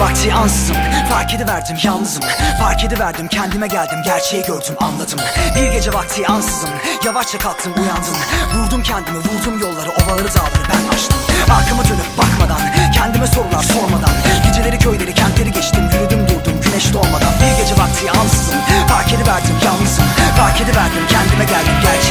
[0.00, 0.76] vakti ansızın
[1.10, 2.22] Fark ediverdim yalnızım.
[2.58, 5.18] Fark ediverdim kendime geldim Gerçeği gördüm anladım.
[5.56, 6.70] Bir gece vakti ansızın
[7.04, 8.14] Yavaşça kalktım uyandım.
[8.54, 11.18] Vurdum kendimi vurdum yolları Ovaları dağları ben açtım.
[11.56, 12.60] Arkamı dönüp bakmadan
[12.94, 14.14] Kendime sorular sormadan.
[14.46, 17.34] Geceleri köyleri kentleri geçtim Yürüdüm durdum güneş doğmadan.
[17.40, 20.04] Bir gece vakti ansızın Fark ediverdim yalnızım.
[20.38, 22.03] Fark ediverdim kendime geldim Gerçeği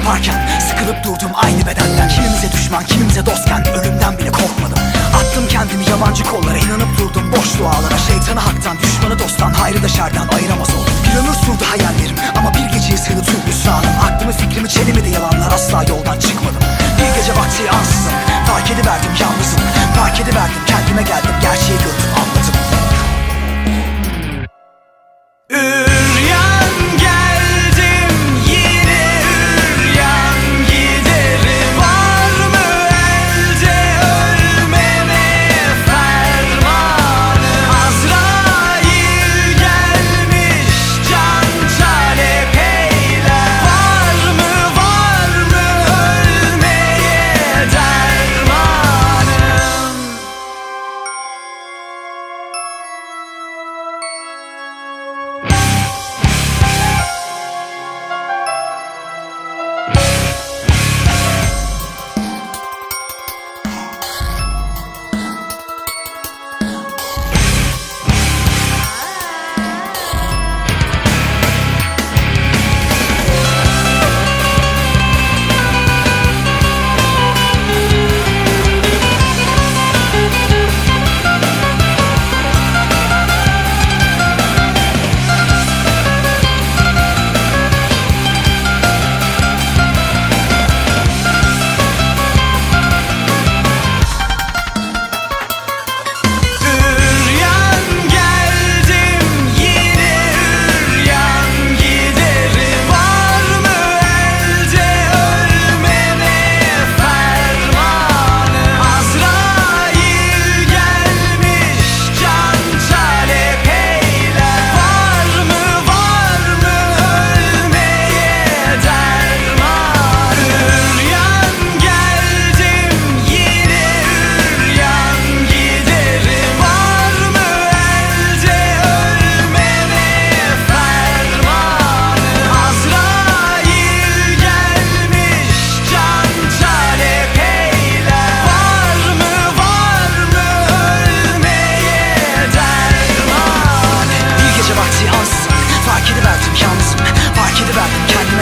[0.00, 2.08] Taparken Sıkılıp durdum aynı bedenden.
[2.08, 4.78] Kimimize düşman kimimize dostken Ölümden bile korkmadım.
[5.18, 7.98] Attım kendimi yabancı kollara inanıp durdum boş dualara.
[8.08, 10.94] Şeytanı haktan düşmanı dosttan Hayrı da şerden ayıramaz oldum.
[11.04, 15.82] Bir ömür sürdü hayallerim Ama bir geceye sığdı tüm hüsranım Aklımı fikrimi çelemedi yalanlar Asla
[15.82, 16.62] yoldan çıkmadım.
[16.98, 18.16] Bir gece vakti ansızın
[18.48, 19.60] Fark ediverdim yalnızım.
[19.96, 22.10] Fark ediverdim kendime geldim Gerçeği gördüm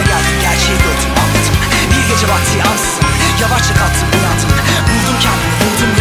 [0.09, 1.55] geldim Gerçeği gördüm anladım.
[1.91, 3.03] Bir gece vakti ansızın
[3.41, 4.49] Yavaşça kalktım uyandım
[4.89, 5.98] Vurdum kendimi